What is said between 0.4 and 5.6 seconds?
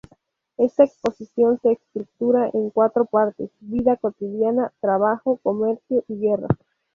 Esta exposición se estructura en cuatro partes: vida cotidiana, trabajo,